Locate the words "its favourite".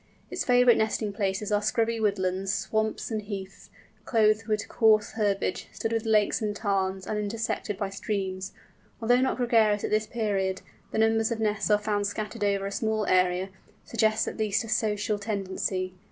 0.31-0.79